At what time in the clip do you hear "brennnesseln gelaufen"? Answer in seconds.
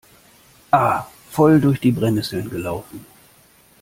1.91-3.05